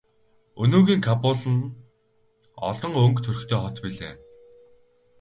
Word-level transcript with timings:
Өнөөгийн 0.63 1.01
Кабул 1.07 1.41
нь 1.53 1.71
олон 2.69 2.91
өнгө 3.03 3.21
төрхтэй 3.23 3.57
хот 3.61 3.75
билээ. 3.83 4.13